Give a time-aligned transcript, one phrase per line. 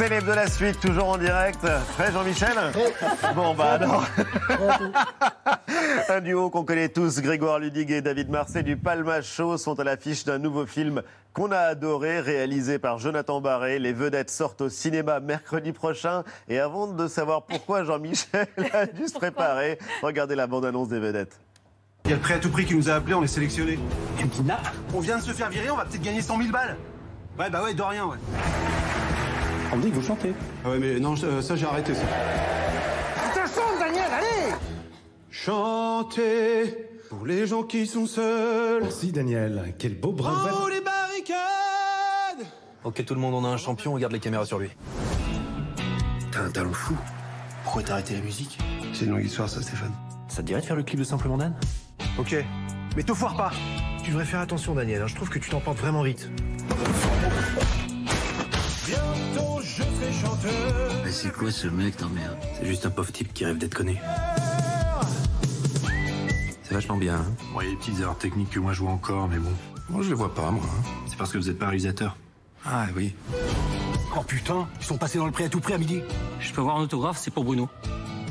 [0.00, 1.60] Célèbre de la suite, toujours en direct.
[1.98, 2.56] Prêt Jean-Michel
[3.36, 4.06] Bon bah alors.
[6.08, 9.84] Un duo qu'on connaît tous, Grégoire Ludig et David Marseille du Palma Show sont à
[9.84, 11.02] l'affiche d'un nouveau film
[11.34, 13.78] qu'on a adoré, réalisé par Jonathan Barré.
[13.78, 16.24] Les vedettes sortent au cinéma mercredi prochain.
[16.48, 21.38] Et avant de savoir pourquoi Jean-Michel a dû se préparer, regardez la bande-annonce des vedettes.
[22.06, 23.78] Il y a le prêt à tout prix qui nous a appelés, on est sélectionnés.
[24.16, 26.50] Tu me kidnappes On vient de se faire virer, on va peut-être gagner 100 000
[26.50, 26.78] balles.
[27.38, 28.16] Ouais, bah ouais, de rien, ouais.
[29.72, 30.32] On me dit que vous chantez.
[30.64, 32.02] Ah ouais, mais non, euh, ça j'ai arrêté ça.
[32.02, 34.54] Putain, chante, Daniel, allez
[35.30, 38.82] Chanter pour les gens qui sont seuls.
[38.82, 40.32] Merci Daniel, quel beau bras
[40.64, 42.46] haut les barricades
[42.84, 44.70] Ok, tout le monde, on a un champion, regarde les caméras sur lui.
[46.32, 46.96] T'as un talent fou.
[47.64, 48.58] Pourquoi t'as arrêté la musique?
[48.92, 49.92] C'est une longue histoire, ça, Stéphane.
[50.28, 51.54] Ça te dirait de faire le clip de Simplement Dan?
[52.18, 52.34] Ok,
[52.96, 53.50] mais te foire pas.
[54.02, 55.02] Tu devrais faire attention, Daniel.
[55.02, 55.06] hein.
[55.06, 56.28] Je trouve que tu t'emportes vraiment vite.
[61.04, 63.96] Mais c'est quoi ce mec t'emmerde C'est juste un pauvre type qui rêve d'être connu.
[66.62, 67.24] C'est vachement bien, hein?
[67.52, 69.52] Bon, il y a des petites erreurs techniques que moi je vois encore, mais bon.
[69.88, 70.62] Moi, je les vois pas, moi.
[70.64, 70.82] hein.
[71.08, 72.16] C'est parce que vous êtes pas réalisateur.
[72.64, 73.14] Ah oui.
[74.16, 76.00] Oh putain, ils sont passés dans le prêt à tout prix à midi.
[76.38, 77.68] Je peux avoir un autographe, c'est pour Bruno.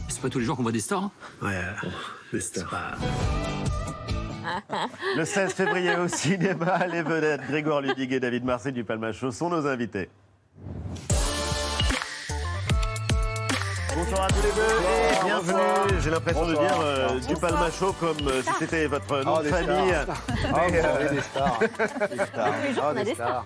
[0.08, 1.03] C'est pas tous les jours qu'on voit des stars.
[1.03, 1.59] hein Ouais,
[2.31, 2.98] les stars.
[5.18, 9.31] Le 16 février au cinéma, les vedettes Grégoire Ludig et David Marseille du Palma Show
[9.31, 10.09] sont nos invités.
[14.00, 16.00] Bonsoir à tous les deux et bienvenue.
[16.00, 19.44] J'ai l'impression de dire euh, du Palma Show comme euh, si c'était votre nom de
[19.50, 19.94] famille.
[20.72, 21.19] Mais, euh,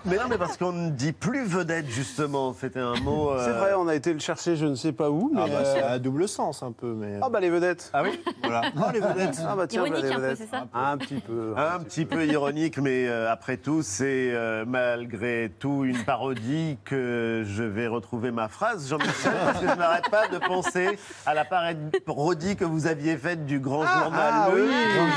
[0.04, 2.52] mais non, mais parce qu'on ne dit plus vedette justement.
[2.52, 3.30] C'était un mot.
[3.30, 5.48] euh, C'est vrai, on a été le chercher je ne sais pas où, mais Ah
[5.48, 7.18] bah, c'est euh, à double sens un peu, mais.
[7.20, 7.90] ah bah les vedettes.
[7.92, 8.20] Ah oui?
[8.42, 8.62] Voilà.
[8.76, 9.38] Oh, les vedettes.
[9.48, 10.38] Ah bah tiens, Ironique bah, les un peu, vedettes.
[10.38, 10.66] c'est ça?
[10.72, 11.54] Un petit peu.
[11.56, 17.42] Un petit peu ironique, mais euh, après tout, c'est euh, malgré tout une parodie que
[17.44, 21.44] je vais retrouver ma phrase, Jean-Michel, parce que je n'arrête pas de penser à la
[21.44, 24.60] parodie que vous aviez faite du grand journal ah oui,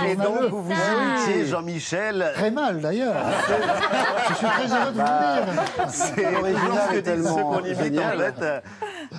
[0.07, 0.49] et donc, Journal.
[0.49, 1.45] vous vous Ah imitiez.
[1.45, 2.31] Jean-Michel.
[2.35, 3.15] Très mal d'ailleurs.
[4.29, 6.81] Je suis très heureux de vous le dire.
[6.91, 8.63] C'est toujours ce qu'on imite, en fait.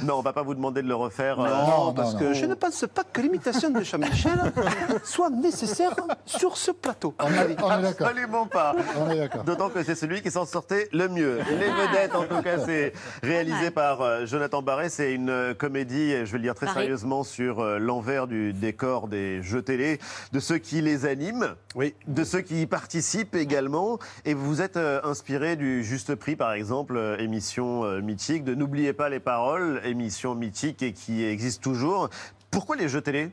[0.03, 1.41] Non, on va pas vous demander de le refaire.
[1.41, 2.35] euh, Non, parce non, que non.
[2.35, 4.39] je ne pense pas que l'imitation de Jean-Michel
[5.05, 5.95] soit nécessaire
[6.27, 7.15] sur ce plateau.
[7.21, 8.07] On est, on est d'accord.
[8.09, 8.77] Absolument pas.
[8.99, 9.45] On est d'accord.
[9.45, 11.39] D'autant que c'est celui qui s'en sortait le mieux.
[11.49, 12.93] Les vedettes, en tout cas, c'est
[13.23, 14.89] réalisé par euh, Jonathan Barré.
[14.89, 16.83] C'est une euh, comédie, je vais le dire très Barré.
[16.83, 19.99] sérieusement, sur l'envers du décor des jeux télé,
[20.33, 21.95] de ceux qui les animent, Oui.
[22.07, 23.99] de ceux qui y participent également.
[24.25, 29.21] Et vous êtes inspiré du Juste Prix, par exemple, émission mythique, de N'oubliez pas les
[29.21, 32.09] paroles, émission mythique et qui existe toujours.
[32.51, 33.31] Pourquoi les jeux télé?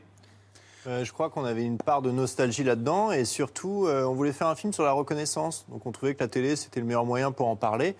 [0.86, 4.32] Euh, je crois qu'on avait une part de nostalgie là-dedans et surtout, euh, on voulait
[4.32, 5.66] faire un film sur la reconnaissance.
[5.68, 7.96] Donc on trouvait que la télé, c'était le meilleur moyen pour en parler.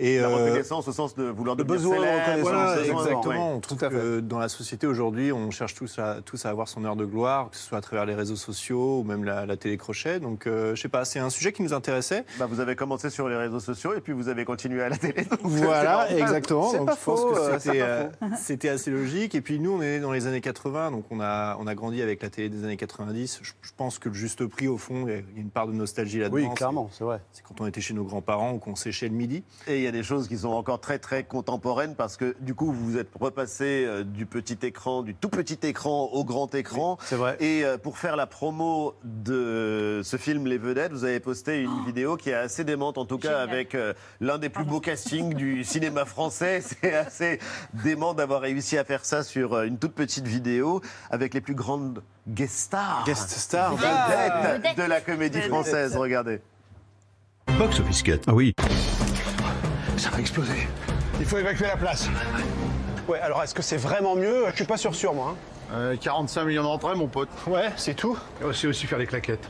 [0.00, 2.42] Et, La euh, reconnaissance au sens de vouloir le devenir besoin de célèbre, reconnaissance.
[2.42, 3.60] voilà, exactement.
[3.60, 3.96] Tout à fait.
[3.96, 7.04] que dans la société aujourd'hui, on cherche tous à, tous à avoir son heure de
[7.04, 10.18] gloire, que ce soit à travers les réseaux sociaux ou même la, la télé-crochet.
[10.20, 12.24] Donc, euh, je sais pas, c'est un sujet qui nous intéressait.
[12.38, 14.96] Bah, vous avez commencé sur les réseaux sociaux et puis vous avez continué à la
[14.96, 15.24] télé.
[15.24, 16.70] donc Voilà, exactement.
[16.70, 18.08] C'est Donc, pas je pense faux, que euh, c'était, euh,
[18.38, 19.34] c'était assez logique.
[19.34, 21.74] Et puis nous, on est né dans les années 80, donc on a, on a
[21.74, 23.40] grandi avec la télé des années 90.
[23.42, 25.72] Je, je pense que le juste prix, au fond, il y a une part de
[25.72, 26.36] nostalgie là-dedans.
[26.36, 27.20] Oui, clairement, c'est vrai.
[27.32, 29.42] C'est quand on était chez nos grands-parents ou qu'on séchait le midi.
[29.66, 32.54] Et il y a des choses qui sont encore très très contemporaines parce que du
[32.54, 36.54] coup vous vous êtes repassé euh, du petit écran, du tout petit écran au grand
[36.54, 36.98] écran.
[37.04, 37.36] C'est vrai.
[37.40, 41.84] Et euh, pour faire la promo de ce film Les Vedettes, vous avez posté une
[41.84, 43.48] vidéo qui est assez démente, en tout cas Génial.
[43.50, 46.60] avec euh, l'un des plus beaux castings du cinéma français.
[46.82, 47.38] C'est assez
[47.84, 50.80] dément d'avoir réussi à faire ça sur euh, une toute petite vidéo
[51.10, 53.04] avec les plus grandes guest stars.
[53.06, 53.74] Guest star.
[53.74, 54.76] vedettes Vedettes.
[54.78, 55.96] de la comédie française.
[55.96, 56.40] Regardez.
[57.58, 58.54] Box office Ah oui.
[60.00, 60.66] Ça va exploser.
[61.20, 62.08] Il faut évacuer la place.
[63.06, 64.44] Ouais, alors est-ce que c'est vraiment mieux?
[64.50, 65.36] Je suis pas sûr sûr moi.
[65.74, 65.94] hein.
[66.00, 67.28] 45 millions d'entrées, mon pote.
[67.46, 68.16] Ouais, c'est tout.
[68.54, 69.46] C'est aussi faire les claquettes.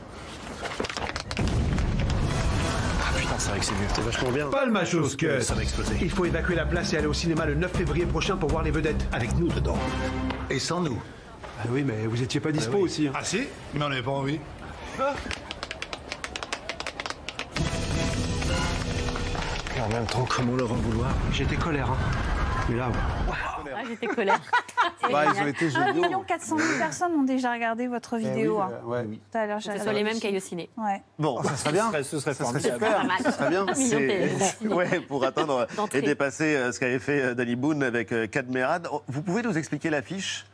[1.39, 3.87] Ah putain, c'est vrai que c'est mieux.
[3.95, 4.47] C'est vachement bien.
[4.47, 5.39] Palma chose que.
[5.39, 5.95] Ça va exploser.
[6.01, 8.63] Il faut évacuer la place et aller au cinéma le 9 février prochain pour voir
[8.63, 9.05] les vedettes.
[9.13, 9.77] Avec nous dedans.
[10.49, 11.01] Et sans nous.
[11.61, 13.07] Ah oui, mais vous étiez pas dispo aussi.
[13.07, 13.13] hein.
[13.15, 13.43] Ah si?
[13.73, 14.39] Mais on n'avait pas envie.
[19.83, 21.97] En même temps, comment leur en vouloir J'étais colère, hein.
[22.69, 22.91] Mais là,
[23.75, 24.39] Ah, j'étais colère.
[25.11, 26.23] Bah, ils ont été 1 géniaux.
[26.25, 28.59] 400 000 personnes ont déjà regardé votre vidéo.
[28.59, 28.79] Eh hein.
[28.85, 29.19] oui, euh, ouais.
[29.31, 30.69] Tout à l'heure, j'ai Ce sont les mêmes qu'à Ciné.
[30.77, 31.01] Ouais.
[31.17, 31.91] Bon, Ça serait bien.
[32.03, 33.05] Ce serait Ça serait super.
[33.23, 33.65] Ça serait bien.
[34.75, 38.87] Ouais, pour atteindre et dépasser euh, ce qu'avait fait euh, Danny Boone avec Cadmerade.
[38.91, 40.45] Oh, Vous pouvez nous expliquer l'affiche?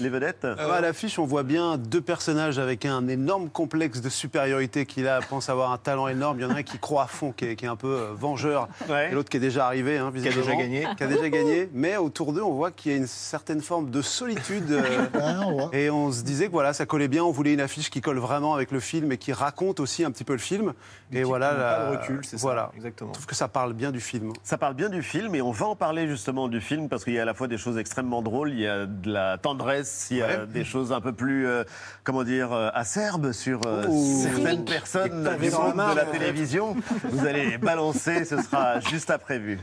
[0.00, 4.08] Les vedettes Ah, À l'affiche, on voit bien deux personnages avec un énorme complexe de
[4.08, 6.38] supériorité qu'il a, pense avoir un talent énorme.
[6.38, 7.88] Il y en a un qui croit à fond, qui est, qui est un peu
[7.88, 9.10] euh, vengeur, Ouais.
[9.10, 10.58] et l'autre qui est déjà arrivé, hein, déjà visiblement.
[10.58, 10.86] gagné.
[10.96, 11.68] Qui a déjà gagné.
[11.72, 14.70] Mais autour d'eux, on voit qu'il y a une certaine forme de solitude.
[14.70, 17.24] euh, Ah, on et on se disait que voilà, ça collait bien.
[17.24, 20.10] On voulait une affiche qui colle vraiment avec le film et qui raconte aussi un
[20.10, 20.72] petit peu le film.
[21.12, 22.42] Et voilà, Pas la- de recul, c'est ça.
[22.42, 22.70] voilà.
[22.76, 23.10] Exactement.
[23.10, 24.32] Je trouve que ça parle bien du film.
[24.42, 27.14] Ça parle bien du film et on va en parler justement du film parce qu'il
[27.14, 29.77] y a à la fois des choses extrêmement drôles, il y a de la tendresse,
[30.10, 31.64] il y a des choses un peu plus, euh,
[32.04, 33.86] comment dire, euh, acerbes sur euh,
[34.22, 36.10] certaines personnes du monde de la ouais.
[36.10, 36.76] télévision.
[37.04, 39.58] Vous allez les balancer, ce sera juste après vu.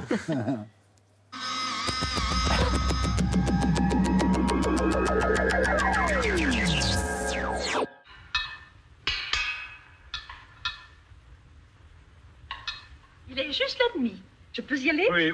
[13.30, 14.22] Il est juste la demi.
[14.54, 15.32] Je peux y aller?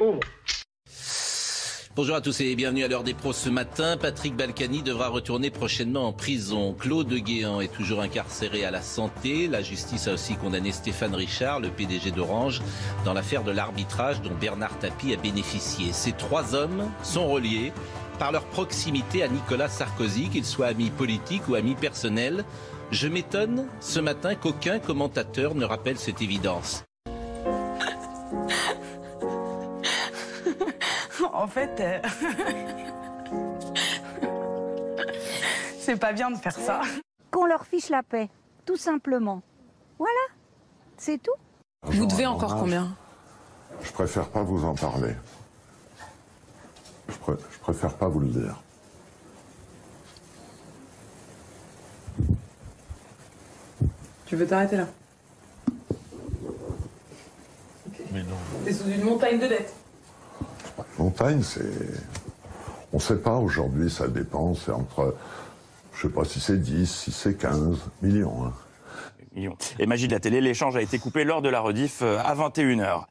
[1.94, 3.98] Bonjour à tous et bienvenue à l'heure des pros ce matin.
[3.98, 6.74] Patrick Balkany devra retourner prochainement en prison.
[6.74, 9.50] Claude Guéant est toujours incarcéré à la santé.
[9.50, 12.62] La justice a aussi condamné Stéphane Richard, le PDG d'Orange,
[13.04, 15.92] dans l'affaire de l'arbitrage dont Bernard Tapie a bénéficié.
[15.92, 17.74] Ces trois hommes sont reliés
[18.20, 22.46] par leur proximité à Nicolas Sarkozy, qu'ils soient amis politiques ou amis personnels.
[22.92, 26.86] Je m'étonne ce matin qu'aucun commentateur ne rappelle cette évidence.
[31.42, 32.00] En fait, euh,
[35.80, 36.82] c'est pas bien de faire ça.
[37.32, 38.30] Qu'on leur fiche la paix,
[38.64, 39.42] tout simplement.
[39.98, 40.20] Voilà,
[40.98, 41.34] c'est tout.
[41.88, 42.96] Vous devez encore combien?
[43.82, 45.16] Je préfère pas vous en parler.
[47.10, 47.16] Je,
[47.52, 48.62] je préfère pas vous le dire.
[54.28, 54.86] Tu veux t'arrêter là?
[58.12, 58.36] Mais non.
[58.64, 59.81] T'es sous une montagne de dettes.
[61.00, 61.62] Montagne, c'est.
[62.94, 64.54] On sait pas aujourd'hui, ça dépend.
[64.56, 65.16] C'est entre.
[65.94, 68.46] Je sais pas si c'est 10, si c'est 15 millions.
[68.46, 68.54] hein.
[69.36, 69.58] millions.
[69.80, 72.34] Et magie de la télé, l'échange a été coupé lors de la rediff euh, à
[72.36, 73.06] 21h.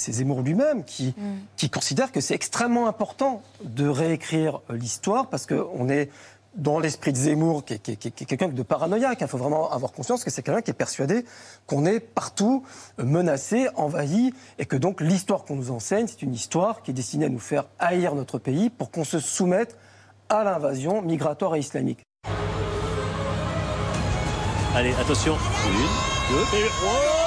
[0.00, 1.12] C'est Zemmour lui-même qui,
[1.56, 6.08] qui considère que c'est extrêmement important de réécrire euh, l'histoire parce qu'on est
[6.54, 9.18] dans l'esprit de Zemmour, qui est, quelqu'un de paranoïaque.
[9.20, 11.24] Il faut vraiment avoir conscience que c'est quelqu'un qui est persuadé
[11.66, 12.64] qu'on est partout
[12.98, 17.26] menacé, envahi, et que donc l'histoire qu'on nous enseigne, c'est une histoire qui est destinée
[17.26, 19.76] à nous faire haïr notre pays pour qu'on se soumette
[20.28, 22.00] à l'invasion migratoire et islamique.
[24.74, 25.34] Allez, attention.
[25.34, 27.17] Une, deux, et...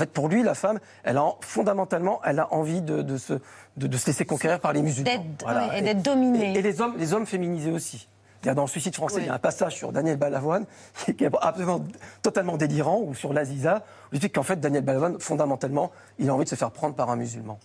[0.00, 3.34] fait, pour lui, la femme, elle a fondamentalement, elle a envie de, de se,
[3.76, 5.10] de, de se laisser conquérir par les musulmans.
[5.10, 6.54] D'être- ouais, et d'être dominée.
[6.54, 8.08] Et, et les hommes, les hommes féminisés aussi.
[8.42, 10.64] Dans le suicide français, il y a un passage sur Daniel Balavoine
[11.04, 11.84] qui est absolument
[12.22, 16.34] totalement délirant, ou sur l'Aziza, où il explique qu'en fait, Daniel Balavoine, fondamentalement, il a
[16.34, 17.58] envie de se faire prendre par un musulman.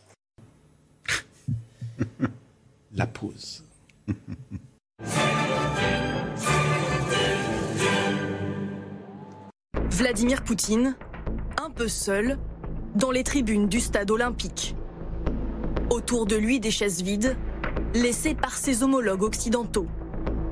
[2.93, 3.63] La pause.
[9.91, 10.95] Vladimir Poutine,
[11.75, 12.37] peu seul,
[12.95, 14.75] dans les tribunes du stade olympique.
[15.89, 17.35] Autour de lui, des chaises vides,
[17.93, 19.87] laissées par ses homologues occidentaux.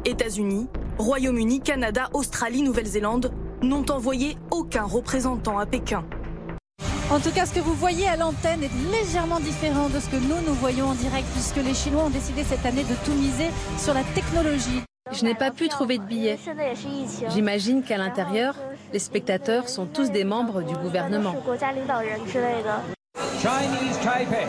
[0.05, 0.67] États-Unis,
[0.97, 3.31] Royaume-Uni, Canada, Australie, Nouvelle-Zélande
[3.61, 6.03] n'ont envoyé aucun représentant à Pékin.
[7.09, 10.17] En tout cas, ce que vous voyez à l'antenne est légèrement différent de ce que
[10.17, 13.47] nous, nous voyons en direct, puisque les Chinois ont décidé cette année de tout miser
[13.77, 14.81] sur la technologie.
[15.11, 16.39] Je n'ai pas pu trouver de billets.
[17.29, 18.55] J'imagine qu'à l'intérieur,
[18.93, 21.35] les spectateurs sont tous des membres du gouvernement.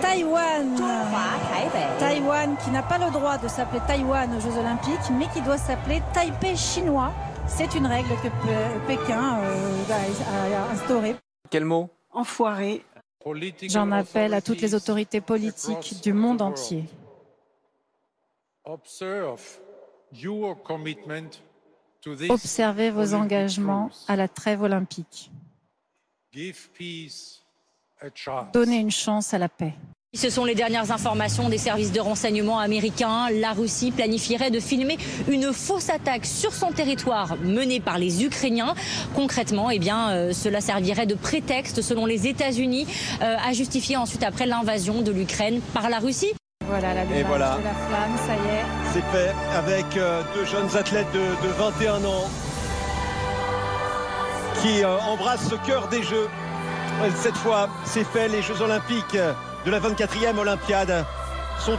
[0.03, 0.77] Taïwan.
[1.99, 5.59] Taïwan qui n'a pas le droit de s'appeler Taïwan aux Jeux Olympiques, mais qui doit
[5.59, 7.13] s'appeler Taipei chinois.
[7.47, 8.29] C'est une règle que
[8.87, 11.17] Pékin euh, a, a instaurée.
[11.51, 11.91] Quel mot?
[12.13, 12.85] Enfoiré.
[13.69, 16.85] J'en appelle à toutes les autorités politiques du monde entier.
[22.29, 25.31] Observez vos engagements à la trêve olympique.
[28.53, 29.75] Donnez une chance à la paix.
[30.15, 33.29] Ce sont les dernières informations des services de renseignement américains.
[33.33, 34.97] La Russie planifierait de filmer
[35.29, 38.75] une fausse attaque sur son territoire menée par les Ukrainiens.
[39.17, 42.87] Concrètement, eh bien, euh, cela servirait de prétexte, selon les États-Unis,
[43.23, 46.33] euh, à justifier ensuite après l'invasion de l'Ukraine par la Russie.
[46.65, 47.59] Voilà la Et voilà.
[47.59, 48.84] de la flamme, ça y est.
[48.95, 52.31] C'est fait avec euh, deux jeunes athlètes de, de 21 ans
[54.63, 56.29] qui euh, embrassent ce cœur des Jeux.
[57.17, 58.29] Cette fois, c'est fait.
[58.29, 59.17] Les Jeux Olympiques
[59.67, 61.05] de la 24e Olympiade
[61.59, 61.77] sont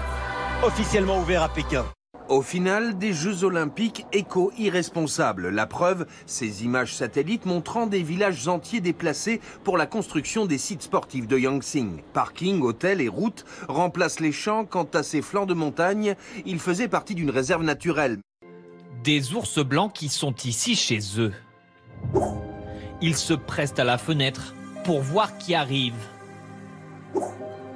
[0.61, 1.85] officiellement ouverts à Pékin.
[2.27, 5.49] Au final, des Jeux Olympiques éco-irresponsables.
[5.49, 10.81] La preuve, ces images satellites montrant des villages entiers déplacés pour la construction des sites
[10.81, 11.77] sportifs de Yangtze.
[12.13, 14.65] Parking, hôtels et routes remplacent les champs.
[14.65, 16.15] Quant à ces flancs de montagne,
[16.47, 18.17] ils faisaient partie d'une réserve naturelle.
[19.03, 21.33] Des ours blancs qui sont ici chez eux.
[23.01, 25.93] Ils se pressent à la fenêtre pour voir qui arrive.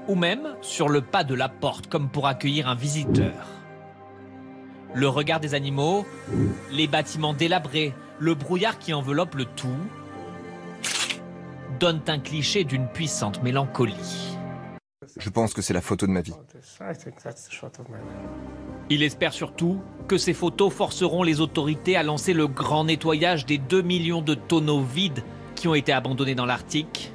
[0.08, 3.59] Ou même sur le pas de la porte comme pour accueillir un visiteur.
[4.96, 6.06] Le regard des animaux,
[6.72, 9.68] les bâtiments délabrés, le brouillard qui enveloppe le tout
[11.80, 14.36] donnent un cliché d'une puissante mélancolie.
[15.18, 16.34] Je pense que c'est la photo de ma vie.
[18.90, 23.58] Il espère surtout que ces photos forceront les autorités à lancer le grand nettoyage des
[23.58, 25.24] 2 millions de tonneaux vides
[25.56, 27.14] qui ont été abandonnés dans l'Arctique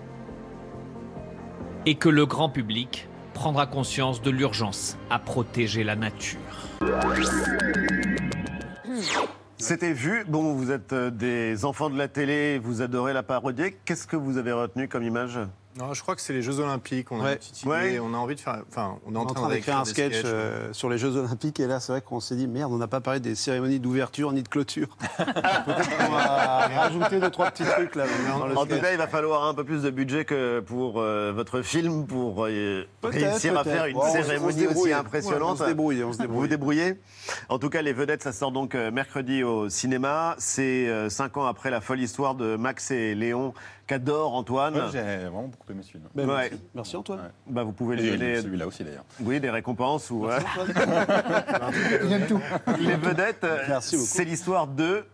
[1.87, 6.39] et que le grand public prendra conscience de l'urgence à protéger la nature.
[9.57, 10.25] C'était vu.
[10.29, 13.75] Bon, vous êtes euh, des enfants de la télé, vous adorez la parodie.
[13.85, 15.39] Qu'est-ce que vous avez retenu comme image?
[15.77, 17.11] Non, je crois que c'est les Jeux Olympiques.
[17.11, 17.33] On a, Ouais.
[17.33, 17.99] une petite idée, Ouais.
[18.01, 18.63] on a envie de faire.
[18.69, 21.59] Enfin, on est On en train d'écrire un des sketch euh, sur les Jeux Olympiques
[21.59, 24.31] et là c'est vrai qu'on s'est dit merde on n'a pas parlé des cérémonies d'ouverture
[24.31, 24.97] ni de clôture.
[25.19, 28.05] Peut-être qu'on va rajouter deux trois petits trucs là.
[28.39, 31.01] dans le En tout cas, il va falloir un peu plus de budget que pour
[31.01, 35.59] euh, votre film pour euh, réussir à faire une cérémonie aussi impressionnante.
[35.59, 36.41] Ouais, on se débrouille, on se Vous débrouille.
[36.43, 37.01] vous débrouillez
[37.49, 40.37] En tout cas, Les Vedettes, ça sort donc mercredi au cinéma.
[40.39, 43.55] C'est cinq ans après la folle histoire de Max et Léon
[43.87, 44.75] qu'adore Antoine.
[44.75, 46.05] Ouais, J'ai vraiment beaucoup aimé ce film.
[46.15, 46.35] Ben, Ouais.
[46.51, 46.61] merci.
[46.75, 47.31] Merci Antoine.
[47.47, 49.05] Bah, vous pouvez lui donner celui-là aussi d'ailleurs.
[49.21, 50.39] oui, des récompenses ou euh,
[52.05, 52.41] Il aime tout.
[52.81, 53.45] Les Vedettes.
[53.45, 54.09] euh, Merci beaucoup.
[54.09, 55.05] C'est l'histoire de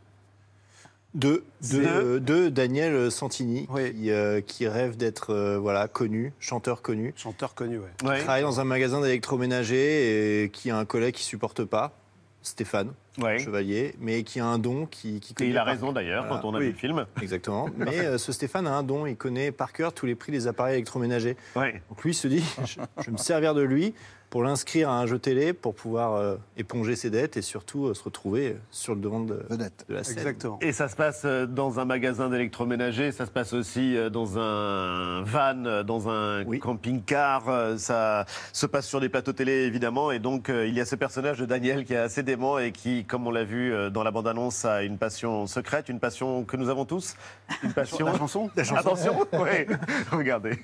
[1.14, 6.82] De, de, euh, de Daniel Santini, qui, euh, qui rêve d'être euh, voilà, connu, chanteur
[6.82, 7.12] connu.
[7.16, 7.90] Chanteur connu, ouais.
[8.16, 11.92] Il travaille dans un magasin d'électroménager et qui a un collègue qui supporte pas,
[12.42, 12.92] Stéphane,
[13.38, 16.26] chevalier, mais qui a un don qui, qui Et connaît il a par- raison d'ailleurs
[16.28, 17.06] quand on a Oui, vu le film.
[17.20, 17.68] Exactement.
[17.76, 20.46] Mais euh, ce Stéphane a un don, il connaît par cœur tous les prix des
[20.46, 21.36] appareils électroménagers.
[21.54, 23.94] Donc lui il se dit, je, je vais me servir de lui
[24.30, 27.94] pour l'inscrire à un jeu télé pour pouvoir euh, éponger ses dettes et surtout euh,
[27.94, 30.36] se retrouver sur le devant de, de la scène.
[30.60, 34.38] Et ça se passe euh, dans un magasin d'électroménager, ça se passe aussi euh, dans
[34.38, 40.12] un van, euh, dans un camping-car, euh, ça se passe sur des plateaux télé évidemment,
[40.12, 42.70] et donc euh, il y a ce personnage de Daniel qui est assez dément et
[42.70, 46.44] qui, comme on l'a vu euh, dans la bande-annonce, a une passion secrète, une passion
[46.44, 47.16] que nous avons tous,
[47.64, 48.06] une passion...
[48.06, 48.48] La chanson.
[48.54, 48.80] La chanson.
[48.80, 49.66] Attention, oui,
[50.12, 50.58] regardez.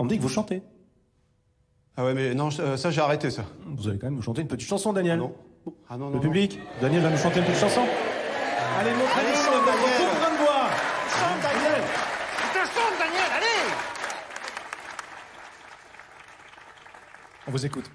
[0.00, 0.62] On me dit que vous chantez.
[1.96, 3.44] Ah ouais mais non euh, ça j'ai arrêté ça.
[3.64, 5.20] Vous allez quand même nous chanter une petite chanson, Daniel.
[5.88, 7.82] Ah non, Le public, Daniel va nous chanter une petite chanson.
[8.78, 10.20] Allez, montrez-nous chante, votre Daniel.
[10.20, 10.68] grande voix.
[11.08, 11.82] Chante, Daniel.
[12.36, 13.72] Je te chante, Daniel, allez
[17.48, 17.90] On vous écoute.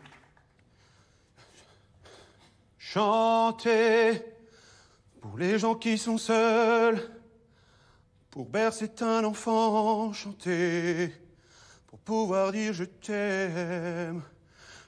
[2.80, 4.22] Chanter
[5.22, 7.00] pour les gens qui sont seuls,
[8.32, 10.16] pour bercer un enfant, pour
[12.06, 14.22] pouvoir dire je t'aime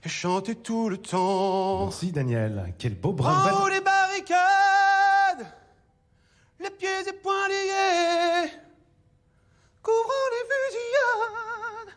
[0.06, 1.86] et chanter tout le temps.
[1.86, 2.74] Merci, Daniel.
[2.78, 3.64] Quel beau En bras.
[3.64, 5.48] haut des barricades,
[6.60, 8.52] les pieds et poings liés,
[9.82, 11.96] couvrant les fusillades,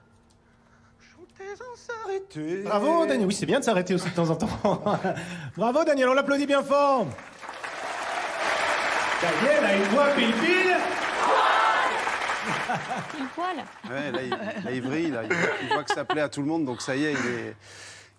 [1.01, 2.63] chanter sans s'arrêter.
[2.63, 3.27] Bravo, Daniel.
[3.27, 4.49] Oui, c'est bien de s'arrêter aussi de temps en temps.
[5.57, 6.09] Bravo, Daniel.
[6.09, 7.07] On l'applaudit bien fort.
[9.23, 10.77] Daniel a une voix pile-pile.
[13.17, 13.57] Pile poil.
[13.91, 15.31] Ouais, là, il, là, il vrille, là, il,
[15.65, 17.57] il voit que ça plaît à tout le monde, donc ça y est, il, est-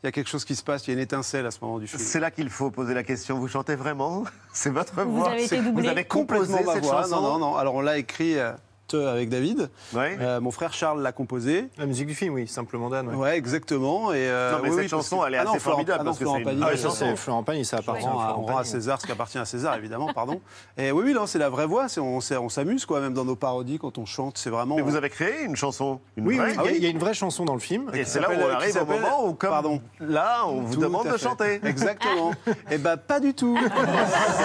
[0.03, 1.57] il y a quelque chose qui se passe, il y a une étincelle à ce
[1.61, 2.01] moment du film.
[2.01, 4.23] C'est là qu'il faut poser la question, vous chantez vraiment?
[4.53, 5.59] C'est votre Vous voix avez été.
[5.59, 7.01] Vous avez composé Complètement ma cette voix.
[7.03, 7.55] chanson Non, non, non.
[7.57, 8.51] Alors on l'a écrit euh,
[8.95, 9.69] avec David.
[9.95, 11.67] Euh, mon frère Charles l'a composé.
[11.77, 13.13] La musique du film, oui, simplement Dan.
[13.15, 14.11] Ouais, exactement.
[14.13, 16.03] Et, euh, Non, mais oui, cette oui, chanson, elle est Ah assez Florent- formidable, ah
[16.03, 17.05] non, que Florent c'est une ouais, chanson.
[17.09, 18.63] c'est- Florent Pagny, ça appartient on à Florent à.
[18.63, 20.39] César ce qui appartient à César, évidemment, pardon.
[20.77, 21.87] Et oui, oui, non, c'est la vraie voix.
[21.99, 24.37] On, s'amuse, quoi, même dans nos parodies, quand on chante.
[24.37, 24.75] C'est vraiment.
[24.75, 26.87] Mais vous avez créé une chanson une Oui, vraie oui, il y a- il y,
[26.87, 27.89] a une vraie chanson dans le film.
[27.93, 29.81] Et c'est là où on arrive au moment où, comme Pardon.
[29.99, 31.59] là, on vous demande de chanter.
[31.63, 32.31] Exactement.
[32.71, 33.57] Et ben pas du tout.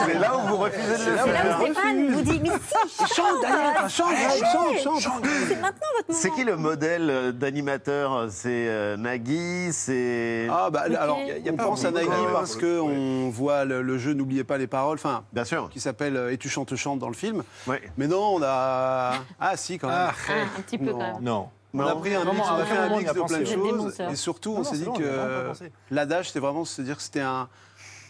[0.07, 1.59] C'est là où vous refusez de le C'est là où faire.
[1.61, 2.51] Stéphane vous dit, mais
[2.89, 4.13] si, chante, chante.
[4.37, 6.19] C'est maintenant votre moment.
[6.21, 10.47] C'est qui le modèle euh, d'animateur C'est euh, Nagui C'est.
[10.51, 12.61] Ah bah Mais alors, est- y a on pas pense à Nagui ouais, parce ouais,
[12.61, 15.69] que on voit le, le jeu N'oubliez pas les paroles, enfin, Bien sûr.
[15.71, 17.43] qui s'appelle euh, Et tu chantes chante dans le film.
[17.67, 17.83] Ouais.
[17.97, 19.97] Mais non, on a ah si quand même.
[19.99, 20.13] Ah,
[20.59, 20.93] un petit peu Non.
[20.93, 21.17] quand même.
[21.23, 21.49] Non.
[21.75, 23.99] On a pris un mix, on a fait un mix a de plein de choses
[24.11, 25.53] et surtout on non, s'est dit a que
[25.91, 27.49] l'adage c'était vraiment se dire que c'était un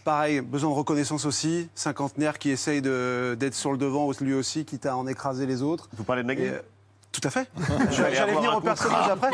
[0.04, 4.87] pareil besoin de reconnaissance aussi cinquantenaire qui essaye d'être sur le devant lui aussi quitte
[4.87, 5.88] à en écraser les autres.
[5.97, 6.61] Vous parlez de Nagui Et, euh,
[7.11, 7.49] tout à fait.
[7.90, 9.30] J'allais venir au personnage après.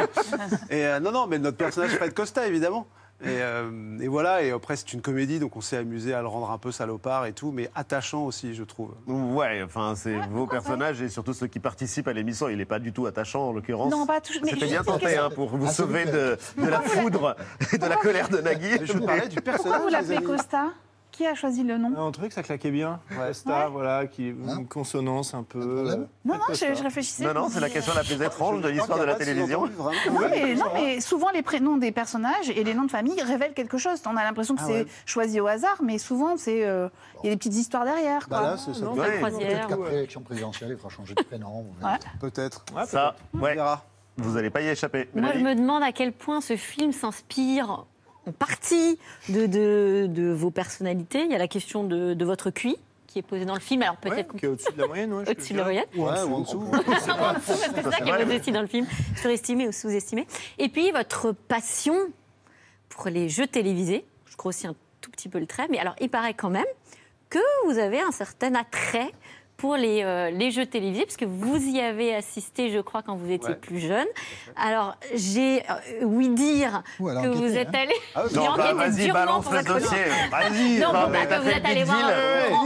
[0.71, 2.87] Et euh, non, non, mais notre personnage Fred Costa, évidemment.
[3.21, 6.29] Et, euh, et voilà, et après c'est une comédie, donc on s'est amusé à le
[6.29, 8.95] rendre un peu salopard et tout, mais attachant aussi, je trouve.
[9.09, 12.49] Ouais, enfin, c'est vos personnages et surtout ceux qui participent à l'émission.
[12.49, 13.91] Il n'est pas du tout attachant, en l'occurrence.
[13.91, 14.43] Non, pas toujours.
[14.49, 17.35] C'était bien tenté hein, pour vous Ah, sauver de, de la foudre
[17.73, 18.79] et de la colère de Nagui.
[18.79, 20.67] Mais je parlais du Pourquoi vous l'appelez Costa?
[21.19, 23.01] Qui a choisi le nom On trouvait que ça claquait bien.
[23.13, 25.59] Costa, voilà, qui une consonance un peu.
[25.59, 27.25] euh, Non, non, je, je réfléchissais.
[27.25, 29.67] Non, non, c'est la question la plus étrange de l'histoire de la télévision.
[29.67, 29.91] Non
[30.31, 33.79] mais, non, mais souvent les prénoms des personnages et les noms de famille révèlent quelque
[33.79, 34.01] chose.
[34.07, 34.87] On a l'impression que Ah c'est ouais.
[35.07, 36.89] choisi au hasard, mais souvent c'est euh,
[37.25, 38.29] il y a des petites histoires derrière.
[38.31, 38.51] Bah quoi.
[38.51, 38.85] là, c'est ça.
[38.85, 39.91] Non, Peut-être qu'après ouais.
[39.91, 41.67] l'élection présidentielle, il fera changer de prénom.
[41.83, 41.99] Ouais.
[42.21, 42.65] Peut-être.
[42.87, 43.57] Ça, ouais.
[44.19, 45.09] Vous n'allez pas y échapper.
[45.17, 47.87] Moi, je me demande à quel point ce film s'inspire
[48.33, 51.25] partie de, de, de vos personnalités.
[51.25, 53.83] Il y a la question de, de votre QI qui est posée dans le film.
[53.83, 55.87] Alors peut-être qui est au-dessus de la moyenne, ouais, Au-dessus de la moyenne.
[55.97, 56.63] Ouais, ou en dessous.
[57.43, 60.27] C'est ça qui est posé aussi dans le film, surestimé ou sous-estimé.
[60.59, 61.97] Et puis votre passion
[62.89, 64.05] pour les jeux télévisés.
[64.27, 66.67] Je grossis un tout petit peu le trait, mais alors il paraît quand même
[67.31, 69.13] que vous avez un certain attrait
[69.59, 73.17] pour les, euh, les jeux télévisés, parce que vous y avez assisté, je crois, quand
[73.17, 73.57] vous étiez Ouais.
[73.57, 74.07] plus jeune.
[74.57, 75.63] Alors, j'ai
[76.01, 77.81] euh, ouï dire que vous enquêté, êtes hein.
[77.83, 77.95] allé...
[78.15, 79.99] Ah oui, J'ai Non, bah, enquêté vas-y, durement balance pour le dossier.
[80.31, 82.11] Vas-y, Non, bah, mais mais t'as vous êtes allé voir.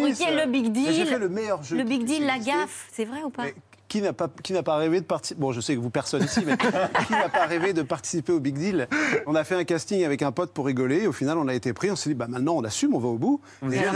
[0.02, 1.06] Ruquier, le Big J'ai Deal.
[1.06, 1.76] fait le meilleur jeu.
[1.78, 3.44] Le Big Deal, la gaffe, c'est vrai ou pas
[3.92, 6.22] Qui n'a pas, qui n'a pas rêvé de participer Bon, je sais que vous, personne
[6.24, 6.56] ici, mais
[7.06, 8.88] qui n'a pas rêvé de participer au Big Deal?
[9.26, 11.06] On a fait un casting avec un pote pour rigoler.
[11.06, 11.90] Au final, on a été pris.
[11.90, 13.42] On s'est dit, bah maintenant, on assume, on va au bout.
[13.70, 13.92] Et Ça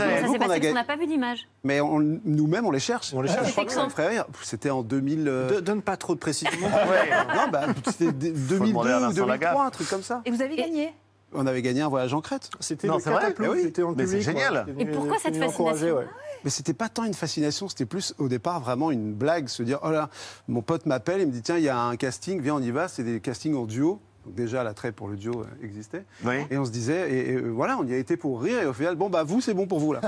[0.59, 0.71] gagné.
[0.73, 1.47] n'a pas vu d'image.
[1.63, 3.11] Mais on- nous-mêmes, on les cherche.
[3.15, 3.47] On les cherche.
[3.47, 4.25] Je crois que ça me ferait rire.
[4.43, 5.27] C'était en 2000.
[5.27, 6.51] euh, De- Donne pas trop de précision.
[7.35, 9.57] Non, bah, c'était d- 2002 demander à ou Vincent 2003, Lagaffe.
[9.65, 10.21] un truc comme ça.
[10.25, 10.93] Et vous avez gagné
[11.33, 12.49] On avait gagné un voyage en Crète.
[12.59, 13.61] C'était Non, le c'est vrai catapult, Eh oui.
[13.63, 14.65] c'était en Mais public, génial.
[14.79, 16.07] Et pourquoi cette fascination ouais.
[16.43, 19.79] Mais c'était pas tant une fascination, c'était plus au départ vraiment une blague, se dire
[19.83, 20.09] oh là,
[20.47, 22.71] mon pote m'appelle, il me dit tiens il y a un casting, viens on y
[22.71, 23.99] va, c'est des castings en duo.
[24.25, 26.05] Donc déjà l'attrait pour le duo euh, existait.
[26.25, 26.35] Oui.
[26.51, 28.65] Et on se disait et, et, euh, voilà, on y a été pour rire et
[28.65, 30.01] au final bon bah vous c'est bon pour vous là.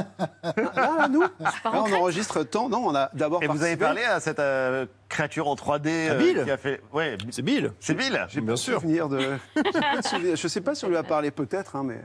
[0.44, 1.30] là, là, nous, là,
[1.66, 2.68] on enregistre tant.
[2.70, 6.18] Non, on a d'abord Et vous avez parlé à cette euh, créature en 3D euh,
[6.18, 6.82] Bill qui a fait.
[6.94, 7.72] Ouais, C'est Bill.
[7.80, 8.26] c'est Bill.
[8.30, 8.80] J'ai Bien sûr.
[8.80, 9.20] souvenir de.
[10.36, 12.00] Je sais pas si on lui a parlé peut-être, hein, mais.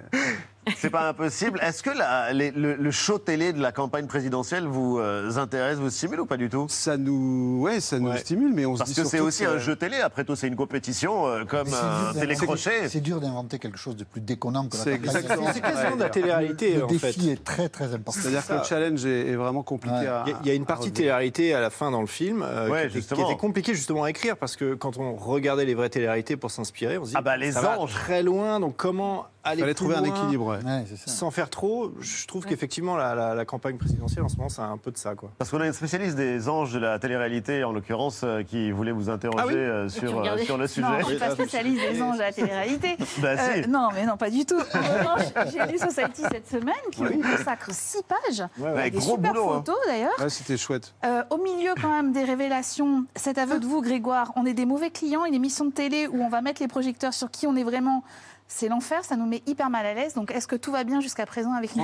[0.78, 1.60] C'est pas impossible.
[1.62, 5.76] Est-ce que la- les- le, le show télé de la campagne présidentielle vous euh, intéresse,
[5.76, 6.64] vous stimule ou pas du tout?
[6.70, 8.16] Ça nous, ouais, ça nous Ouais.
[8.16, 9.98] stimule, mais on Parce se dit que c'est aussi que- un jeu télé.
[9.98, 12.88] Après tout, c'est une compétition euh, comme d'inventer- télécrochet.
[12.88, 15.96] C'est dur d'inventer quelque chose de plus déconnant que la C'est campagne exactement- C'est quasiment
[15.96, 17.08] de la télé-réalité, Le en fait.
[17.08, 18.18] défi est très très important.
[18.22, 20.02] C'est-à-dire que le challenge est, est vraiment compliqué Ouais.
[20.26, 22.42] Il y a- il y a une partie télé-réalité à la fin dans le film
[22.42, 25.74] euh, Ouais, était, qui était compliqué justement à écrire parce que quand on regardait les
[25.74, 27.92] vraies télé-réalités pour s'inspirer, on se dit Ah bah, les ça va anges.
[27.92, 30.46] très loin, donc comment aller Fallait plus trouver un équilibre.
[30.46, 30.64] ouais.
[30.64, 31.10] Ouais, c'est ça.
[31.10, 34.62] sans faire trop Je trouve qu'effectivement la, la- la campagne présidentielle en ce moment, c'est
[34.62, 35.30] un peu de ça quoi.
[35.38, 38.92] Parce qu'on a une spécialiste des anges de la télé-réalité, en l'occurrence, euh, qui voulait
[38.92, 40.86] vous interroger Ah oui euh, sur, euh, sur le sujet.
[40.86, 42.96] Non, je suis pas spécialiste des anges à la télé-réalité.
[43.18, 43.68] Bah, Euh, si.
[43.68, 44.58] non, mais non, pas du tout.
[45.52, 48.40] J'ai lu Society cette semaine qui vous consacre six pages.
[48.58, 49.54] Ouais, Ouais, avec des gros super boulot, hein.
[49.64, 50.12] photos d'ailleurs.
[50.18, 50.94] Ouais, c'était chouette.
[51.04, 54.64] Euh, au milieu quand même des révélations, cet aveu de vous, Grégoire, on est des
[54.66, 57.54] mauvais clients, une émission de télé où on va mettre les projecteurs sur qui on
[57.56, 58.02] est vraiment,
[58.54, 60.14] c'est l'enfer, ça nous met hyper mal à l'aise.
[60.14, 61.82] Donc est-ce que tout va bien jusqu'à présent avec nous?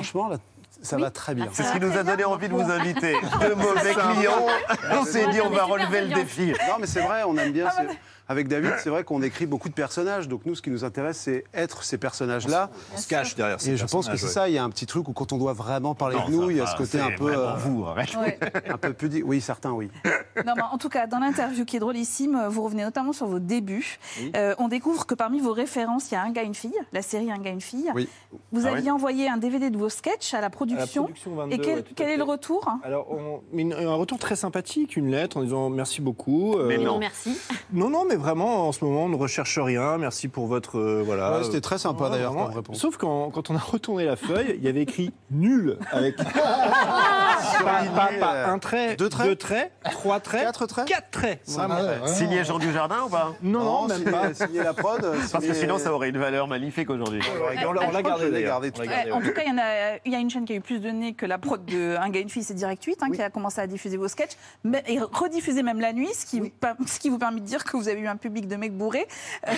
[0.82, 1.02] Ça Oui.
[1.02, 1.48] va très bien.
[1.52, 3.12] C'est ce qui nous a donné envie de vous inviter.
[3.40, 4.46] De mauvais clients.
[4.92, 6.52] On s'est dit, on va relever le défi.
[6.68, 7.66] Non, mais c'est vrai, on aime bien.
[7.68, 10.28] Ah, c'est- Avec David, c'est vrai qu'on écrit beaucoup de personnages.
[10.28, 12.70] Donc nous, ce qui nous intéresse, c'est être ces personnages-là.
[12.94, 14.32] On se cache derrière ces Et je pense que c'est ouais.
[14.32, 14.48] ça.
[14.48, 16.42] Il y a un petit truc où quand on doit vraiment parler Non, de nous,
[16.46, 18.14] ça il y a ce côté un peu, euh, vous, arrête.
[18.16, 18.38] Ouais.
[18.70, 19.24] un peu pudique.
[19.26, 19.90] Oui, certains, oui.
[20.46, 23.40] Non, mais en tout cas, dans l'interview qui est drôlissime, vous revenez notamment sur vos
[23.40, 23.98] débuts.
[24.36, 27.02] Euh, on découvre que parmi vos références, il y a Un gars, une fille, la
[27.02, 27.90] série Un gars, une fille.
[27.96, 28.08] Oui.
[28.52, 30.69] Vous Ah aviez envoyé un DVD de vos sketchs à la production.
[30.76, 34.37] Production 22, Et quel, ouais, est le retour Alors, on- mais une- un retour très
[34.37, 36.54] sympathique, une lettre en disant merci beaucoup.
[36.56, 36.98] euh, Mais Non, non.
[36.98, 37.37] merci.
[37.72, 39.96] Non, non, mais vraiment, en ce moment, on ne recherche rien.
[39.98, 40.78] Merci pour votre.
[40.78, 41.38] euh, voilà.
[41.38, 42.78] Ouais, c'était très sympa, Ouais, d'ailleurs, comme réponse.
[42.78, 46.16] Sauf quand, quand on a retourné la feuille, il y avait écrit nul avec.
[47.64, 51.40] pas, pas- pas un trait, Deux traits deux traits, trois traits, Quatre traits quatre traits.
[51.46, 52.06] Vraiment.
[52.06, 53.33] Signé Jean Dujardin ou pas?
[53.42, 54.35] Non, non, même signer, pas.
[54.35, 55.00] signer la prod.
[55.33, 57.20] Parce que sinon, ça aurait une valeur magnifique aujourd'hui.
[57.66, 58.02] On l'a- gardé On l'a
[58.42, 58.68] gardé,
[59.12, 60.59] En tout cas, il y, en a, il y a une chaîne qui a eu
[60.60, 63.10] plus de nez que la prod de Un gars, une fille, c'est Direct 8, hein,
[63.10, 64.32] qui a commencé à diffuser vos sketchs,
[64.64, 67.44] mais, et rediffuser même la nuit, ce qui, vous, per- ce qui vous permet de
[67.46, 69.06] dire que vous avez eu un public de mecs bourrés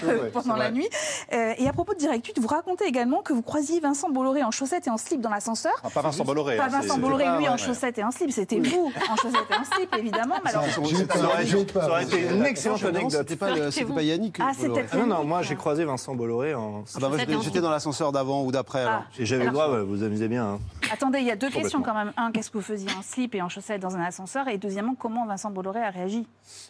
[0.04, 0.88] euh, pendant la nuit.
[1.32, 4.42] Euh, et à propos de Direct 8, vous racontez également que vous croisiez Vincent Bolloré
[4.42, 5.72] en chaussettes et en slip dans l'ascenseur.
[5.84, 6.56] Ah, pas Vincent Bolloré.
[6.56, 8.30] Pas hein, Vincent Bolloré, lui, en chaussettes et en slip.
[8.32, 10.36] C'était vous en chaussettes et en slip, évidemment.
[10.44, 13.10] Mais alors, Ça aurait- été une excellente anecdote.
[13.12, 14.38] C'était pas, le- c'était pas Yannick.
[14.40, 14.86] Ah, c'était.
[14.92, 16.84] Ah non, non, moi j'ai croisé Vincent Bolloré en.
[16.94, 17.10] Ah bah,
[17.42, 18.80] j'étais- dans l'ascenseur d'avant ou d'après.
[18.82, 19.02] alors.
[19.18, 20.44] Et J'avais le droit, vous amusez bien.
[20.44, 20.58] hein.
[20.92, 22.12] Attendez, il y a deux questions quand même.
[22.16, 24.94] Un, qu'est-ce que vous faisiez en slip et en chaussettes dans un ascenseur Et deuxièmement,
[24.94, 26.26] comment Vincent Bolloré a réagi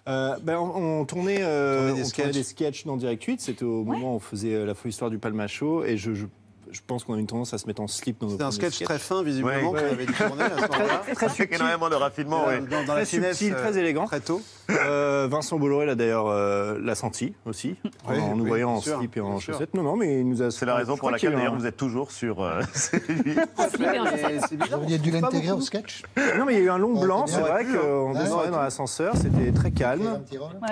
[0.08, 2.32] Euh, ben, on, on tournait, euh, On tournait des on sketchs.
[2.32, 3.40] des sketchs dans Direct 8.
[3.40, 5.84] C'était au moment où on faisait euh, la folle histoire du Palma Show.
[5.84, 6.26] Et je, je,
[6.72, 8.50] je pense qu'on a une tendance à se mettre en slip dans nos C'était un
[8.50, 9.80] sketch très fin, visiblement, Ouais.
[9.80, 11.02] qu'on avait tourné à ce moment-là.
[11.14, 12.60] Très Avec énormément de raffinement, Dans- oui.
[12.68, 14.06] dans- dans la très finesse, subtil, euh, très élégant.
[14.06, 14.40] Très tôt.
[14.70, 17.76] Euh, Vincent Bolloré l'a d'ailleurs euh, l'a senti aussi,
[18.08, 19.74] Oui, en nous oui, voyant en sûr, slip et en chaussettes.
[19.74, 20.50] Non, non, mais il nous a.
[20.50, 22.42] C'est la raison pour laquelle, d'ailleurs, vous êtes toujours sur.
[22.42, 23.02] euh, c'est.
[23.06, 24.56] C'est.
[24.56, 26.02] Vous auriez dû l'intégrer au sketch
[26.38, 27.26] Non, mais il y a eu un long blanc.
[27.26, 30.22] c'est C'est vrai qu'on descendait dans l'ascenseur, c'était très calme.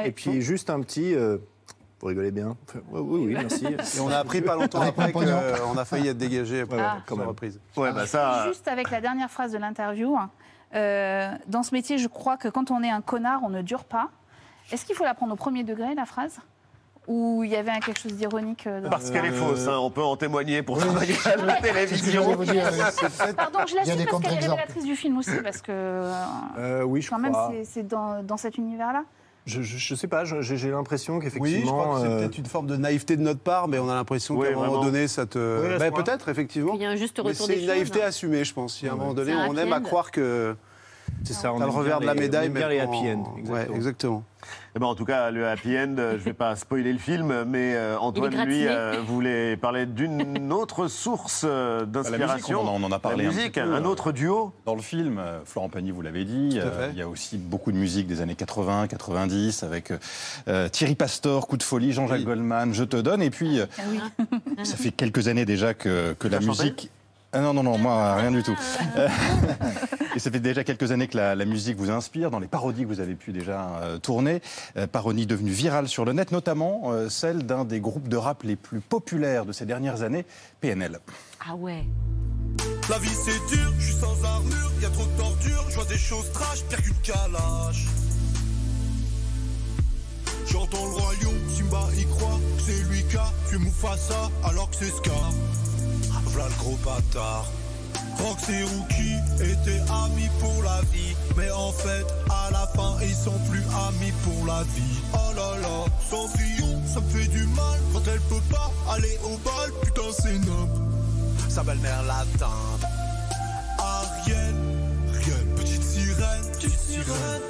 [0.04, 1.14] Et puis juste un petit.
[2.00, 3.66] Euh, Vous rigolez bien Enfin, Oui, oui, oui, merci.
[3.96, 6.98] Et on a appris pas longtemps après qu'on a failli être dégagé après Ah.
[7.16, 7.60] la reprise.
[7.76, 8.46] Ouais, bah ça.
[8.48, 10.16] Juste avec la dernière phrase de l'interview.
[10.74, 13.84] euh, dans ce métier, je crois que quand on est un connard, on ne dure
[13.84, 14.08] pas.
[14.72, 16.38] Est-ce qu'il faut la prendre au premier degré, la phrase?
[17.08, 19.90] Ou il y avait quelque chose d'ironique euh, dans- Parce qu'elle est fausse, hein, on
[19.90, 22.22] peut en témoigner pour travailler à la télévision.
[22.30, 22.36] euh,
[23.36, 25.72] Pardon, je Il y a l'assume parce qu'elle est révélatrice du film aussi, parce que
[25.72, 26.12] euh,
[26.58, 27.50] Euh, oui, je quand même, crois.
[27.52, 29.02] c'est- c'est dans, dans cet univers-là.
[29.46, 31.72] Je, je, je sais pas, j'ai l'impression Oui, je qu'effectivement.
[31.72, 33.94] crois que c'est euh, peut-être une forme de naïveté de notre part, mais on a
[33.94, 35.38] l'impression Oui, qu'à un moment donné, ça te.
[35.38, 36.02] Oui, Bah, point.
[36.02, 36.74] peut-être, effectivement.
[36.74, 38.82] Il y a un juste Mais retour c'est une naïveté assumée, je pense.
[38.82, 40.54] Il y a un moment donné, on aime à croire que
[41.24, 42.48] C'est ça, on t'as le revers bien de la médaille.
[42.50, 43.34] bien mais les en- happy end.
[43.52, 44.24] Ouais, exactement.
[44.76, 47.00] Eh ben, en tout cas, le happy end, euh, je ne vais pas spoiler le
[47.00, 52.60] film, mais euh, Antoine, lui, euh, voulait parler d'une autre source euh, d'inspiration.
[52.62, 54.52] on en- on en a parlé La un musique, petit peu, un autre duo.
[54.66, 57.76] Dans le film, Florent Pagny, vous l'avez dit, euh, il y a aussi beaucoup de
[57.78, 59.92] musique des années 80, 90, avec
[60.46, 62.24] euh, Thierry Pastor, Coup de folie, Jean-Jacques Oui.
[62.26, 63.22] Goldman, Je te donne.
[63.22, 63.66] Et puis, euh,
[64.62, 66.90] ça fait quelques années déjà que, que la musique...
[67.32, 68.56] Ah non, non, non, moi, rien du tout.
[70.16, 72.82] Et ça fait déjà quelques années que la, la musique vous inspire, dans les parodies
[72.82, 74.42] que vous avez pu déjà euh, tourner,
[74.76, 78.42] euh, parodies devenues virales sur le net, notamment euh, celle d'un des groupes de rap
[78.42, 80.26] les plus populaires de ces dernières années,
[80.60, 80.98] PNL.
[81.46, 81.84] Ah ouais.
[82.88, 85.84] La vie c'est dur, je suis sans armure, y a trop de torture, je vois
[85.84, 87.86] des choses trash, pire qu'une calache.
[90.46, 94.76] J'entends le royaume, Simba y croit, que c'est lui qui a tué Mufasa, alors que
[94.76, 95.30] c'est Scar.
[96.32, 97.46] V'là le gros bâtard.
[98.22, 103.14] Rox et Rookie étaient amis pour la vie, mais en fait, à la fin, ils
[103.14, 105.00] sont plus amis pour la vie.
[105.14, 109.36] Oh là là, Cendrillon, ça me fait du mal quand elle peut pas aller au
[109.38, 110.90] bal, putain c'est noble
[111.50, 112.84] sa belle-mère l'atteinte.
[113.78, 114.54] Ariel,
[115.08, 117.42] Ariel, petite sirène, petite sirène.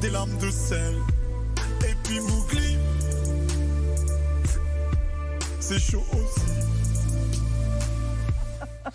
[0.00, 0.96] Des larmes de sel,
[1.82, 2.78] et puis Mougli.
[5.60, 6.57] C'est chaud aussi.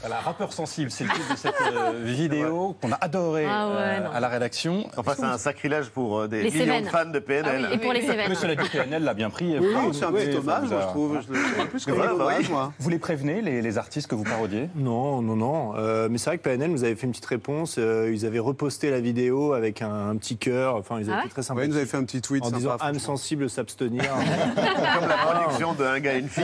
[0.05, 3.73] Voilà, rappeur sensible, c'est le titre de cette euh, vidéo qu'on a adoré Ah ouais,
[4.01, 4.85] euh, à la rédaction.
[4.97, 6.83] Enfin, c'est un sacrilège pour euh, des Les millions Cévennes.
[6.83, 7.45] de fans de PNL.
[7.65, 8.25] Ah oui, et pour les Cévennes.
[8.27, 9.57] Mais cela dit, PNL l'a bien pris.
[9.57, 11.19] Oui, c'est un petit hommage, moi, je trouve.
[11.25, 12.51] Je le plus un voilà, bah hommage, oui.
[12.51, 12.73] moi.
[12.79, 14.67] Vous les prévenez, les, les artistes que vous parodiez?
[14.75, 15.73] Non, non, non.
[15.77, 17.77] Euh, mais c'est vrai que PNL nous avait fait une petite réponse.
[17.79, 20.75] euh, ils avaient reposté la vidéo avec un, un petit cœur.
[20.75, 21.63] Enfin, ils avaient Ah été ouais très Ouais, sympas.
[21.63, 24.03] il nous avait fait un petit tweet en sympa, disant âme sensible s'abstenir.
[24.99, 26.43] Comme la production d'un gars et une fille.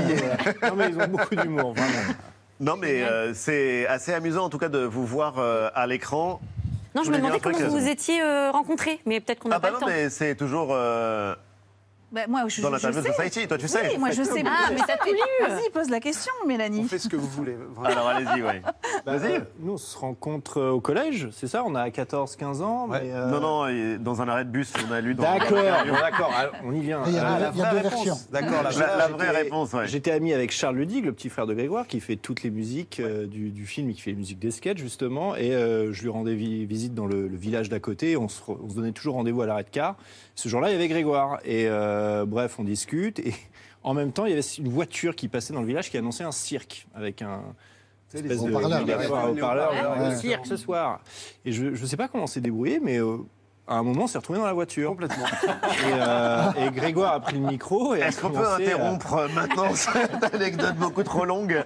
[0.64, 2.14] non, mais ils ont beaucoup d'humour, vraiment.
[2.60, 6.42] Non, mais euh, c'est assez amusant en tout cas de vous voir euh, à l'écran.
[6.96, 9.56] Non, je me demandais comment vous euh, vous étiez euh, rencontrés, mais peut-être qu'on n'a
[9.56, 9.94] Ah pas bah le non, temps.
[9.94, 10.76] mais c'est toujours
[12.12, 13.12] Ben, moi, je, dans l'interview sais.
[13.14, 13.48] Society.
[13.48, 13.88] Toi, tu sais.
[13.92, 14.44] Oui, moi je sais.
[14.46, 15.48] Ah, mais t'as tout lu.
[15.48, 16.82] Vas-y, pose la question, Mélanie.
[16.84, 17.54] On fait ce que vous voulez.
[17.54, 17.84] vraiment.
[17.88, 18.62] Alors allez-y, oui.
[19.06, 19.34] Vas-y.
[19.36, 21.64] Euh, nous, on se rencontre euh, au collège, c'est ça?
[21.66, 22.88] On a 14-15 ans.
[22.88, 23.02] Ouais.
[23.04, 26.34] mais, euh, Non, non, dans un arrêt de bus, on a lu dans D'accord, d'accord,
[26.36, 27.02] alors, on y vient.
[27.06, 28.06] Il y a, Euh, il y a vraie deux réponse.
[28.06, 28.18] versions.
[28.32, 29.88] D'accord, la, La, la vraie réponse, ouais.
[29.88, 33.00] J'étais ami avec Charles Ludig, le petit frère de Grégoire, qui fait toutes les musiques
[33.00, 35.36] euh, du, du film et qui fait les musiques des sketchs, justement.
[35.36, 38.18] Et euh, je lui rendais vi- visite dans le, le village d'à côté.
[38.18, 39.96] On se, on se donnait toujours rendez-vous à l'arrêt de car.
[40.36, 41.38] Ce jour-là, il y avait Grégoire.
[41.46, 41.66] Et
[42.00, 43.20] euh, bref, on discute.
[43.20, 43.34] Et
[43.84, 46.24] en même temps, il y avait une voiture qui passait dans le village qui annonçait
[46.24, 47.42] un cirque avec un.
[48.14, 50.46] les espèce de haut-parleur, le cirque.
[50.46, 51.02] ce soir.
[51.46, 53.18] Et je ne sais pas comment on s'est débrouillé, mais euh,
[53.68, 54.90] à un moment, on s'est retrouvé dans la voiture.
[54.90, 55.26] Complètement.
[55.88, 57.94] Et, euh, et Grégoire a pris le micro.
[57.94, 61.64] Est-ce qu'on peut à- interrompre maintenant cette anecdote beaucoup trop longue?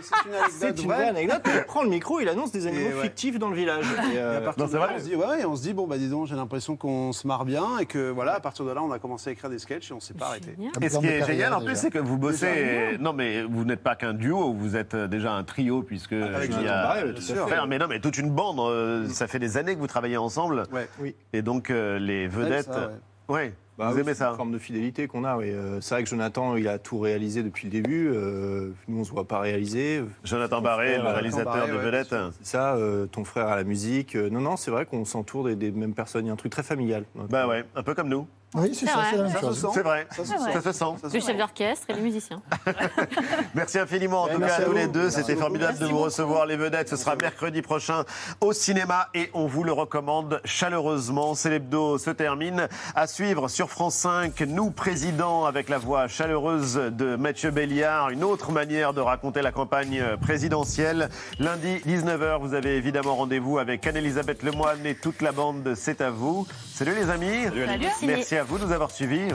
[0.00, 1.08] C'est une C'est anecdote une vraie vraie.
[1.08, 1.42] anecdote.
[1.54, 3.02] Il prend le micro, il annonce des animaux ouais.
[3.02, 3.84] fictifs dans le village.
[4.12, 4.94] Et, Et à partir Non, de c'est là, vrai.
[4.96, 7.12] on se dit, ouais, et on se dit, bon, bah dis donc, j'ai l'impression qu'on
[7.12, 9.50] se marre bien et que voilà, à partir de là, on a commencé à écrire
[9.50, 10.56] des sketchs et on s'est pas arrêté.
[10.80, 12.96] Et ce qui est génial en plus, c'est que vous bossez.
[13.00, 16.50] Non, mais vous n'êtes pas qu'un duo, vous êtes euh, déjà un trio, puisque Avec
[16.50, 16.82] il y Jonathan a.
[16.82, 17.48] Barré, tout à sûr.
[17.48, 17.66] fait.
[17.68, 18.58] Mais non, mais toute une bande.
[18.60, 20.64] euh, Ça fait des années que vous travaillez ensemble.
[20.72, 20.88] Ouais.
[21.00, 21.14] Oui.
[21.32, 22.66] Et donc, euh, les vedettes.
[22.72, 22.90] ça,
[23.28, 23.54] ouais.
[23.76, 25.50] Bah Vous oui, aimez c'est ça Une forme de fidélité qu'on a, oui.
[25.50, 28.08] Euh, C'est vrai que Jonathan, il a tout réalisé depuis le début.
[28.08, 30.02] Euh, nous, on ne se voit pas réaliser.
[30.22, 34.14] Jonathan Barré, le réalisateur de ouais, C'est ça, euh, ton frère à la musique.
[34.14, 36.24] Non, non, c'est vrai qu'on s'entoure des, des mêmes personnes.
[36.24, 37.04] Il y a un truc très familial.
[37.30, 38.28] Bah ouais, un peu comme nous.
[38.54, 39.60] Oui, c'est ça, c'est la même Ça se chose.
[39.60, 39.66] sent.
[39.74, 40.62] C'est vrai, Ça se ça, sent.
[41.02, 41.16] se sent.
[41.18, 42.40] Le chef d'orchestre et les musiciens.
[43.54, 44.76] Merci infiniment en tout cas à à tous vous.
[44.76, 45.10] les deux.
[45.10, 46.04] C'était formidable de vous beaucoup.
[46.04, 46.88] recevoir les vedettes.
[46.88, 48.04] Ce sera mercredi prochain
[48.40, 51.34] au cinéma et on vous le recommande chaleureusement.
[51.34, 52.68] C'est l'hebdo se termine.
[52.94, 58.10] À suivre sur France 5, nous présidents avec la voix chaleureuse de Mathieu Béliard.
[58.10, 61.08] Une autre manière de raconter la campagne présidentielle.
[61.38, 66.00] Lundi 19h, vous avez évidemment rendez-vous avec Anne-Elisabeth Lemoine et toute la bande de C'est
[66.00, 66.46] à vous.
[66.72, 67.44] Salut les amis.
[67.44, 67.66] Salut.
[67.80, 68.06] Merci.
[68.06, 69.32] Merci à vous de nous avoir suivis.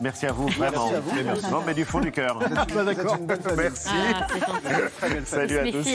[0.00, 0.90] Merci à vous, vraiment.
[0.90, 1.24] Merci à vous.
[1.24, 1.50] Merci.
[1.50, 2.38] Non, mais du fond du cœur.
[2.74, 3.16] Pas d'accord
[3.56, 3.88] Merci.
[3.92, 4.26] Ah.
[5.24, 5.86] Salut à tous.